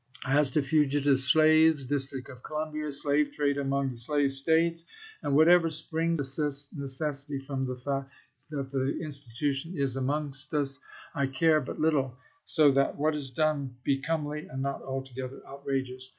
[0.25, 4.83] As to fugitive slaves, District of Columbia, slave trade among the slave States,
[5.21, 8.09] and whatever springs of necessity from the fact
[8.49, 10.79] that the institution is amongst us,
[11.13, 15.41] I care but little, so that what is done be comely and not altogether Lincoln
[15.41, 15.59] to Seward!
[15.59, 16.09] outrageous.